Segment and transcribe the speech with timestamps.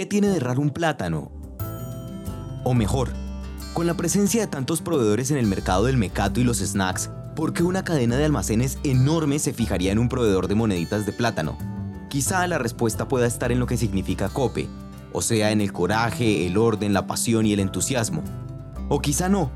[0.00, 1.30] ¿qué tiene de raro un plátano?
[2.64, 3.12] O mejor,
[3.74, 7.52] con la presencia de tantos proveedores en el mercado del mecato y los snacks, ¿por
[7.52, 11.58] qué una cadena de almacenes enorme se fijaría en un proveedor de moneditas de plátano?
[12.08, 14.70] Quizá la respuesta pueda estar en lo que significa COPE,
[15.12, 18.24] o sea, en el coraje, el orden, la pasión y el entusiasmo.
[18.88, 19.50] O quizá no.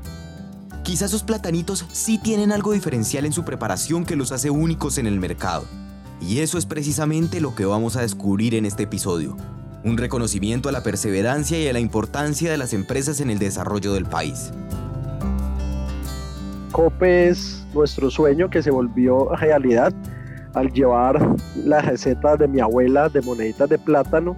[0.83, 5.07] Quizá esos platanitos sí tienen algo diferencial en su preparación que los hace únicos en
[5.07, 5.65] el mercado.
[6.21, 9.35] Y eso es precisamente lo que vamos a descubrir en este episodio.
[9.85, 13.93] Un reconocimiento a la perseverancia y a la importancia de las empresas en el desarrollo
[13.93, 14.51] del país.
[16.71, 19.93] COPE es nuestro sueño que se volvió realidad
[20.55, 24.35] al llevar las recetas de mi abuela de moneditas de plátano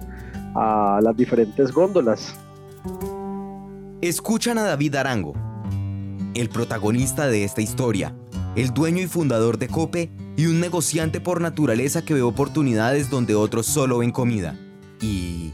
[0.54, 2.34] a las diferentes góndolas.
[4.02, 5.32] Escuchan a David Arango,
[6.34, 8.14] el protagonista de esta historia,
[8.54, 13.34] el dueño y fundador de Cope y un negociante por naturaleza que ve oportunidades donde
[13.34, 14.54] otros solo ven comida.
[15.00, 15.52] Y...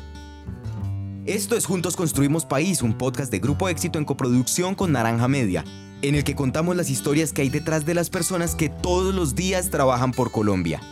[1.26, 5.64] Esto es Juntos Construimos País, un podcast de Grupo Éxito en coproducción con Naranja Media,
[6.02, 9.34] en el que contamos las historias que hay detrás de las personas que todos los
[9.34, 10.82] días trabajan por Colombia.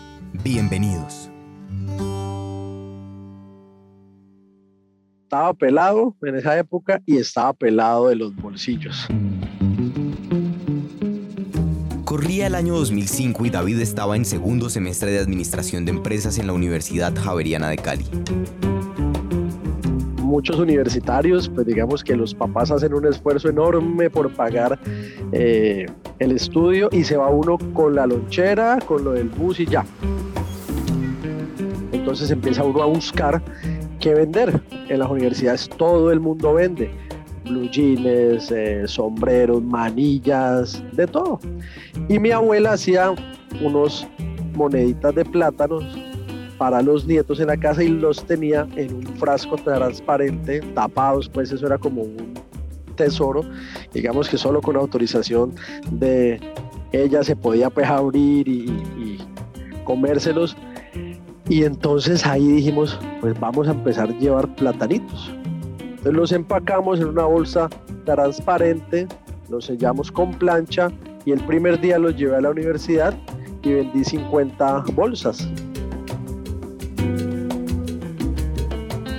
[0.43, 1.31] Bienvenidos.
[5.25, 9.07] Estaba pelado en esa época y estaba pelado de los bolsillos.
[12.13, 16.47] Corría el año 2005 y David estaba en segundo semestre de Administración de Empresas en
[16.47, 18.05] la Universidad Javeriana de Cali.
[20.19, 24.79] Muchos universitarios, pues digamos que los papás hacen un esfuerzo enorme por pagar
[25.33, 25.87] eh,
[26.19, 29.87] el estudio y se va uno con la lonchera, con lo del bus y ya.
[31.93, 33.43] Entonces empieza uno a buscar
[34.01, 34.61] qué vender.
[34.91, 36.91] En las universidades todo el mundo vende
[37.53, 41.39] blue eh, sombreros, manillas, de todo.
[42.09, 43.15] Y mi abuela hacía
[43.61, 44.07] unos
[44.55, 45.85] moneditas de plátanos
[46.59, 51.51] para los nietos en la casa y los tenía en un frasco transparente, tapados, pues
[51.51, 52.35] eso era como un
[52.97, 53.43] tesoro,
[53.93, 55.55] digamos que solo con autorización
[55.91, 56.39] de
[56.93, 59.19] ella se podía pues abrir y, y
[59.85, 60.57] comérselos.
[61.49, 65.33] Y entonces ahí dijimos, pues vamos a empezar a llevar platanitos.
[66.03, 67.69] Entonces los empacamos en una bolsa
[68.05, 69.07] transparente,
[69.49, 70.91] los sellamos con plancha
[71.25, 73.15] y el primer día los llevé a la universidad
[73.63, 75.49] y vendí 50 bolsas.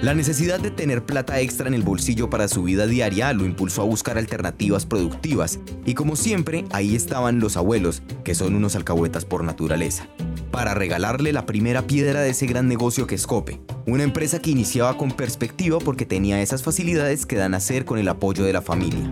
[0.03, 3.83] La necesidad de tener plata extra en el bolsillo para su vida diaria lo impulsó
[3.83, 9.23] a buscar alternativas productivas y como siempre ahí estaban los abuelos, que son unos alcahuetas
[9.23, 10.09] por naturaleza
[10.51, 14.51] para regalarle la primera piedra de ese gran negocio que es Cope, una empresa que
[14.51, 18.51] iniciaba con perspectiva porque tenía esas facilidades que dan a hacer con el apoyo de
[18.51, 19.09] la familia.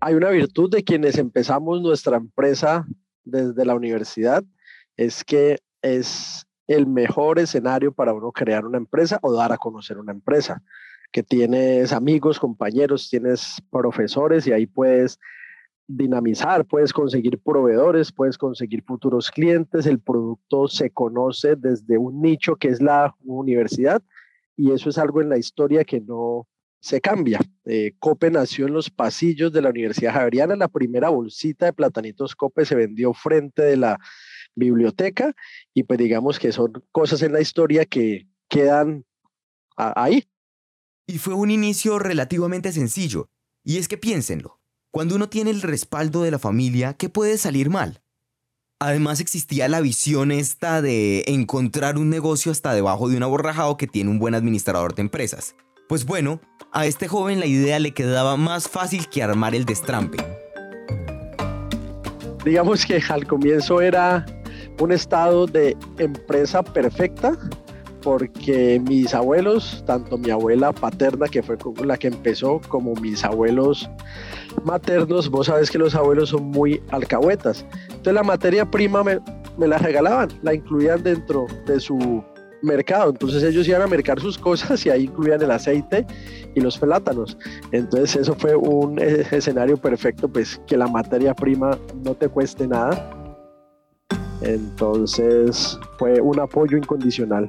[0.00, 2.86] Hay una virtud de quienes empezamos nuestra empresa
[3.24, 4.42] desde la universidad,
[4.96, 9.98] es que es el mejor escenario para uno crear una empresa o dar a conocer
[9.98, 10.62] una empresa,
[11.10, 15.18] que tienes amigos, compañeros, tienes profesores y ahí puedes
[15.86, 22.56] dinamizar, puedes conseguir proveedores, puedes conseguir futuros clientes, el producto se conoce desde un nicho
[22.56, 24.02] que es la universidad
[24.54, 26.46] y eso es algo en la historia que no
[26.80, 27.40] se cambia.
[27.64, 32.36] Eh, Cope nació en los pasillos de la Universidad Javeriana, la primera bolsita de platanitos
[32.36, 33.98] Cope se vendió frente de la
[34.54, 35.34] biblioteca
[35.74, 39.04] y pues digamos que son cosas en la historia que quedan
[39.76, 40.24] ahí.
[41.06, 43.30] Y fue un inicio relativamente sencillo.
[43.64, 44.60] Y es que piénsenlo,
[44.90, 48.02] cuando uno tiene el respaldo de la familia, ¿qué puede salir mal?
[48.80, 53.88] Además existía la visión esta de encontrar un negocio hasta debajo de un aborrajado que
[53.88, 55.56] tiene un buen administrador de empresas.
[55.88, 56.38] Pues bueno,
[56.70, 60.18] a este joven la idea le quedaba más fácil que armar el destrampe.
[62.44, 64.26] Digamos que al comienzo era
[64.80, 67.38] un estado de empresa perfecta,
[68.02, 73.88] porque mis abuelos, tanto mi abuela paterna, que fue la que empezó, como mis abuelos
[74.64, 77.64] maternos, vos sabes que los abuelos son muy alcahuetas.
[77.88, 79.20] Entonces la materia prima me,
[79.58, 82.22] la regalaban, la incluían dentro de su
[82.62, 83.10] mercado.
[83.10, 86.06] Entonces ellos iban a mercar sus cosas y ahí incluían el aceite
[86.54, 87.36] y los plátanos.
[87.72, 92.66] Entonces eso fue un e, escenario perfecto, pues que la materia prima no te cueste
[92.66, 93.14] nada.
[94.40, 97.48] Entonces fue un apoyo incondicional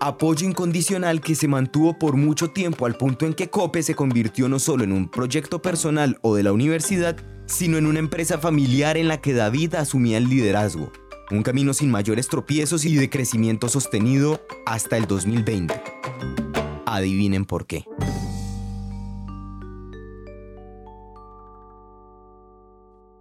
[0.00, 4.48] apoyo incondicional que se mantuvo por mucho tiempo al punto en que COPE se convirtió
[4.48, 8.96] no solo en un proyecto personal o de la universidad, sino en una empresa familiar
[8.96, 10.90] en la que David asumía el liderazgo.
[11.30, 15.72] Un camino sin mayores tropiezos y de crecimiento sostenido hasta el 2020.
[16.86, 17.84] Adivinen por qué.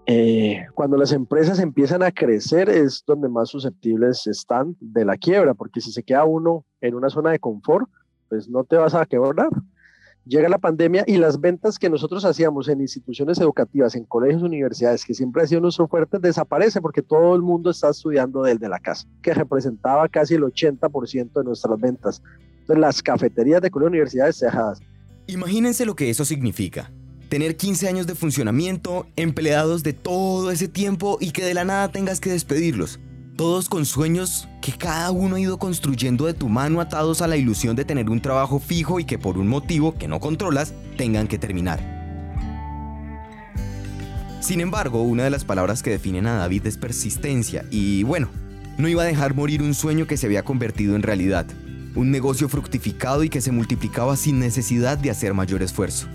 [0.07, 5.53] Eh, cuando las empresas empiezan a crecer es donde más susceptibles están de la quiebra,
[5.53, 7.87] porque si se queda uno en una zona de confort,
[8.27, 9.49] pues no te vas a quebrar.
[10.29, 15.03] Llega la pandemia y las ventas que nosotros hacíamos en instituciones educativas, en colegios, universidades,
[15.03, 18.77] que siempre ha sido nuestro fuerte, desaparece porque todo el mundo está estudiando desde la
[18.77, 22.21] casa, que representaba casi el 80% de nuestras ventas.
[22.59, 24.79] Entonces, las cafeterías de colegios, universidades cerradas.
[25.25, 26.91] Imagínense lo que eso significa
[27.27, 31.91] tener 15 años de funcionamiento, empleados de todo ese tiempo y que de la nada
[31.91, 32.99] tengas que despedirlos.
[33.39, 37.37] Todos con sueños que cada uno ha ido construyendo de tu mano atados a la
[37.37, 41.25] ilusión de tener un trabajo fijo y que por un motivo que no controlas tengan
[41.25, 41.79] que terminar.
[44.41, 48.27] Sin embargo, una de las palabras que definen a David es persistencia y bueno,
[48.77, 51.45] no iba a dejar morir un sueño que se había convertido en realidad,
[51.95, 56.07] un negocio fructificado y que se multiplicaba sin necesidad de hacer mayor esfuerzo.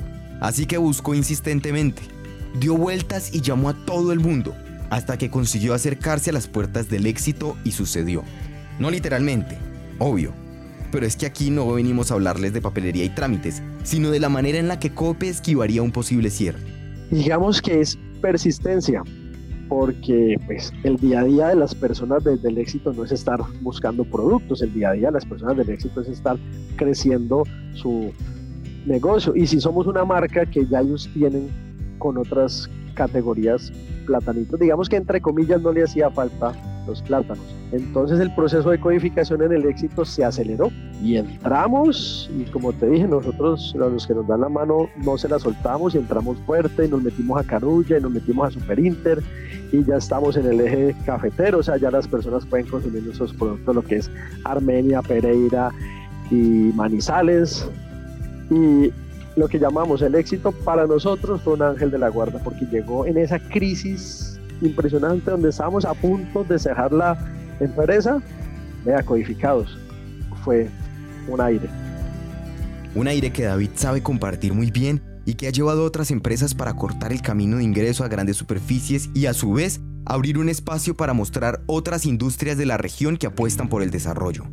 [0.42, 2.02] Así que buscó insistentemente,
[2.60, 4.54] dio vueltas y llamó a todo el mundo,
[4.90, 8.22] hasta que consiguió acercarse a las puertas del éxito y sucedió.
[8.78, 9.56] No literalmente,
[9.98, 10.32] obvio,
[10.90, 14.28] pero es que aquí no venimos a hablarles de papelería y trámites, sino de la
[14.28, 16.60] manera en la que Cope esquivaría un posible cierre.
[17.10, 19.02] Digamos que es persistencia,
[19.68, 24.04] porque pues el día a día de las personas del éxito no es estar buscando
[24.04, 26.36] productos, el día a día de las personas del éxito es estar
[26.76, 27.42] creciendo
[27.74, 28.12] su
[28.86, 29.34] negocio.
[29.34, 31.48] Y si somos una marca que ya ellos tienen
[31.98, 33.72] con otras categorías
[34.06, 36.52] platanitos, digamos que entre comillas no le hacía falta
[36.86, 37.44] los plátanos.
[37.72, 40.70] Entonces el proceso de codificación en el éxito se aceleró.
[41.02, 45.28] Y entramos y como te dije, nosotros los que nos dan la mano no se
[45.28, 48.78] la soltamos y entramos fuerte y nos metimos a Carulla y nos metimos a Super
[48.78, 49.22] Inter
[49.72, 53.32] y ya estamos en el eje cafetero, o sea, ya las personas pueden consumir nuestros
[53.32, 54.10] productos, lo que es
[54.44, 55.70] Armenia, Pereira
[56.30, 57.68] y Manizales,
[58.50, 58.92] y
[59.36, 63.06] lo que llamamos el éxito para nosotros fue un ángel de la guarda, porque llegó
[63.06, 67.18] en esa crisis impresionante donde estábamos a punto de cerrar la
[67.60, 68.22] empresa,
[68.84, 69.78] vea, codificados.
[70.44, 70.68] Fue
[71.28, 71.68] un aire.
[72.94, 76.54] Un aire que David sabe compartir muy bien y que ha llevado a otras empresas
[76.54, 80.48] para cortar el camino de ingreso a grandes superficies y a su vez abrir un
[80.48, 84.44] espacio para mostrar otras industrias de la región que apuestan por el desarrollo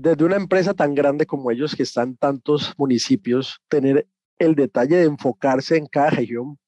[0.00, 4.06] desde una empresa tan grande como ellos, que están tantos municipios, tener
[4.38, 6.58] el detalle de enfocarse en cada región,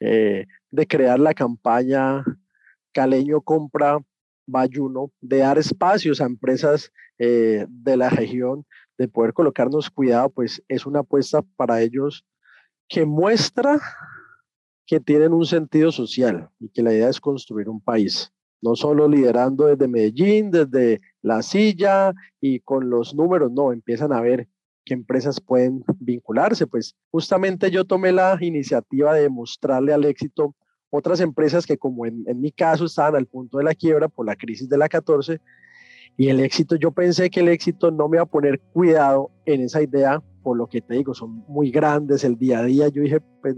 [0.00, 2.24] eh, de crear la campaña
[2.92, 4.00] Caleño compra
[4.44, 8.66] Bayuno, de dar espacios a empresas eh, de la región,
[8.98, 12.26] de poder colocarnos cuidado, pues es una apuesta para ellos
[12.88, 13.80] que muestra
[14.84, 19.08] que tienen un sentido social y que la idea es construir un país no solo
[19.08, 24.48] liderando desde Medellín, desde la silla y con los números, no, empiezan a ver
[24.84, 26.66] qué empresas pueden vincularse.
[26.66, 30.54] Pues justamente yo tomé la iniciativa de mostrarle al éxito
[30.90, 34.34] otras empresas que como en, mi caso estaban al punto de la quiebra por la
[34.34, 35.40] crisis de la 14
[36.16, 39.60] y el éxito, yo pensé que el éxito no me iba a poner cuidado en
[39.60, 42.88] esa idea, por lo que te digo, son muy grandes el día a día.
[42.88, 43.56] Yo dije, pues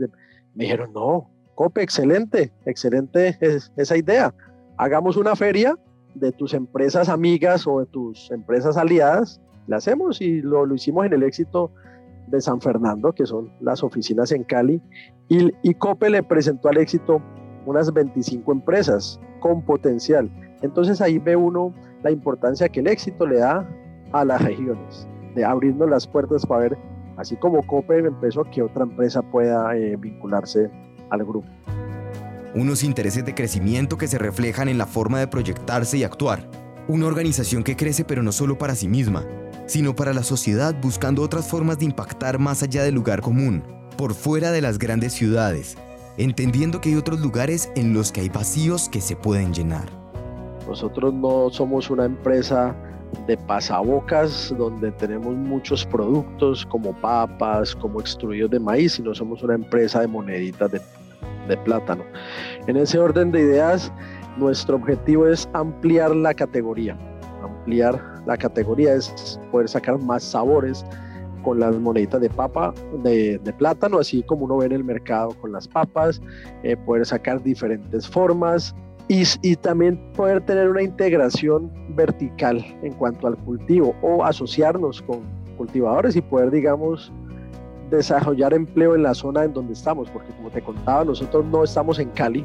[0.55, 3.39] me dijeron, no, Cope, excelente, excelente
[3.77, 4.35] esa idea
[4.77, 5.77] hagamos una feria
[6.15, 11.15] de tus empresas amigas o de tus empresas aliadas, la hacemos y lo, hicimos en
[11.15, 11.71] el éxito
[12.29, 14.81] de San Fernando, que son las oficinas en Cali,
[15.29, 17.21] y, y COPE le presentó al éxito
[17.67, 20.31] unas 25 empresas con potencial.
[20.63, 23.69] Entonces ahí ve uno la importancia que el éxito le da
[24.13, 26.79] a las regiones, de abrirnos las puertas para ver,
[27.17, 30.71] así como COPE empezó, que otra empresa pueda eh, vincularse
[31.11, 31.49] al grupo
[32.55, 36.49] unos intereses de crecimiento que se reflejan en la forma de proyectarse y actuar.
[36.89, 39.25] Una organización que crece pero no solo para sí misma,
[39.67, 43.63] sino para la sociedad buscando otras formas de impactar más allá del lugar común,
[43.97, 45.77] por fuera de las grandes ciudades,
[46.19, 49.87] entendiendo que hay otros lugares en los que hay vacíos que se pueden llenar.
[50.67, 52.75] Nosotros no somos una empresa
[53.27, 59.55] de pasabocas donde tenemos muchos productos como papas, como extruidos de maíz, sino somos una
[59.55, 60.81] empresa de moneditas de
[61.49, 62.05] de plátano.
[62.67, 63.93] En ese orden de ideas,
[64.37, 66.97] nuestro objetivo es ampliar la categoría.
[67.43, 70.85] Ampliar la categoría es poder sacar más sabores
[71.43, 75.53] con las moneditas de papa, de, plátano, así como uno ve en el mercado con
[75.53, 76.23] las papas,
[76.63, 78.75] eh, poder sacar diferentes formas
[79.09, 85.21] y, y también poder tener una integración vertical en cuanto al cultivo o asociarnos con
[85.57, 87.13] cultivadores y poder, digamos,
[87.97, 91.99] desarrollar empleo en la zona en donde estamos, porque como te contaba, nosotros no estamos
[91.99, 92.45] en Cali.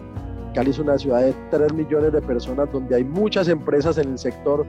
[0.53, 4.17] Cali es una ciudad de 3 millones de personas donde hay muchas empresas en el
[4.17, 4.65] sector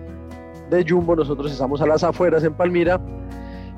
[0.71, 3.01] de Jumbo, nosotros estamos a las afueras en Palmira.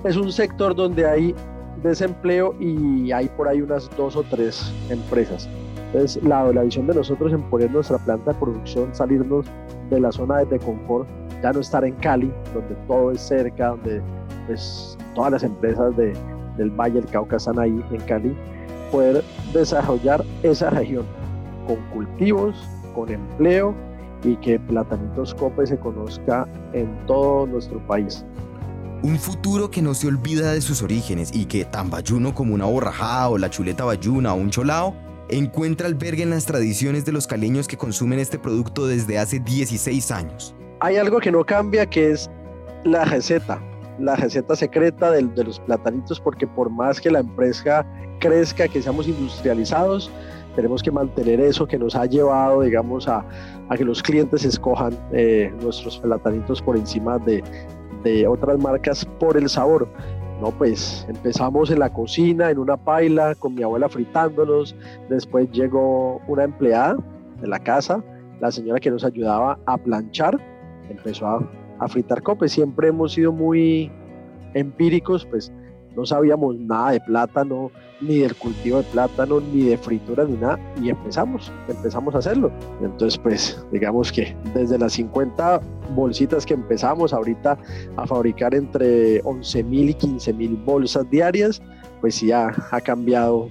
[0.05, 1.35] Es un sector donde hay
[1.83, 5.49] desempleo y hay por ahí unas dos o tres empresas.
[5.87, 9.47] Entonces, la, la visión de nosotros en poner nuestra planta de producción, salirnos
[9.89, 11.09] de la zona de confort,
[11.43, 14.03] ya no estar en Cali, donde todo es cerca, donde
[14.47, 16.13] pues, todas las empresas de,
[16.57, 18.37] del Valle del Cauca están ahí en Cali,
[18.91, 21.05] poder desarrollar esa región
[21.67, 22.57] con cultivos,
[22.95, 23.75] con empleo
[24.25, 28.25] y que Platanitos Cope se conozca en todo nuestro país.
[29.03, 32.67] Un futuro que no se olvida de sus orígenes y que tan bayuno como una
[32.67, 34.95] borrajada o la chuleta bayuna o un cholao
[35.31, 40.11] encuentra albergue en las tradiciones de los caleños que consumen este producto desde hace 16
[40.11, 40.55] años.
[40.81, 42.31] Hay algo que no cambia que es
[42.85, 43.63] la receta,
[44.01, 47.87] la receta secreta de, de los platanitos porque por más que la empresa
[48.21, 50.11] crezca, que seamos industrializados,
[50.55, 53.25] tenemos que mantener eso que nos ha llevado, digamos, a,
[53.77, 57.43] que los clientes escojan eh, nuestros platanitos por encima de,
[58.03, 59.89] de otras marcas por el sabor.
[60.41, 64.75] No, pues empezamos en la cocina, en una paila, con mi abuela fritándolos.
[65.09, 66.97] Después llegó una empleada
[67.41, 68.03] de la casa,
[68.41, 70.39] la señora que nos ayudaba a planchar,
[70.89, 72.53] empezó a, a fritar copes.
[72.53, 73.91] Siempre hemos sido muy
[74.55, 75.53] empíricos, pues
[75.97, 77.71] no sabíamos nada de plátano,
[78.01, 82.51] ni del cultivo de plátano, ni de fritura, ni nada, y empezamos, empezamos a hacerlo.
[82.81, 85.61] Entonces, pues, digamos que desde las 50
[85.95, 87.59] bolsitas que empezamos ahorita
[87.97, 91.61] a fabricar entre 11 mil y 15 mil bolsas diarias,
[92.01, 93.51] pues sí ha, ha cambiado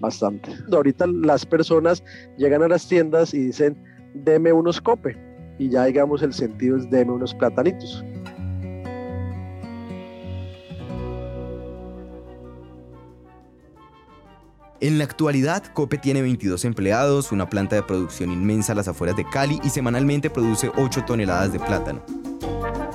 [0.00, 0.50] bastante.
[0.72, 2.02] Ahorita las personas
[2.36, 3.76] llegan a las tiendas y dicen,
[4.14, 5.16] deme unos cope,
[5.62, 8.04] y ya digamos el sentido es deme unos platanitos.
[14.80, 19.14] En la actualidad, Cope tiene 22 empleados, una planta de producción inmensa a las afueras
[19.14, 22.02] de Cali y semanalmente produce 8 toneladas de plátano.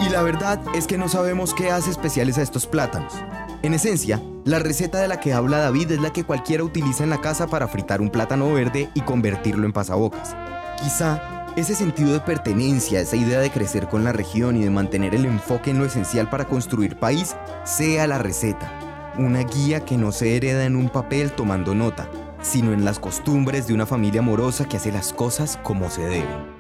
[0.05, 3.13] Y la verdad es que no sabemos qué hace especiales a estos plátanos.
[3.61, 7.09] En esencia, la receta de la que habla David es la que cualquiera utiliza en
[7.09, 10.35] la casa para fritar un plátano verde y convertirlo en pasabocas.
[10.83, 15.13] Quizá ese sentido de pertenencia, esa idea de crecer con la región y de mantener
[15.13, 17.35] el enfoque en lo esencial para construir país,
[17.65, 18.87] sea la receta
[19.17, 22.09] una guía que no se hereda en un papel tomando nota,
[22.41, 26.57] sino en las costumbres de una familia amorosa que hace las cosas como se deben.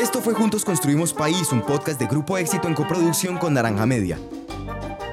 [0.00, 4.18] Esto fue Juntos Construimos País, un podcast de Grupo Éxito en coproducción con Naranja Media.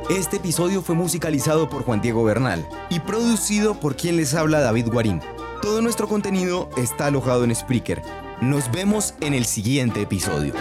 [0.10, 4.88] Este episodio fue musicalizado por Juan Diego Bernal y producido por quien les habla David
[4.88, 5.22] Guarín.
[5.62, 8.02] Todo nuestro contenido está alojado en Spreaker.
[8.42, 10.54] Nos vemos en el siguiente episodio.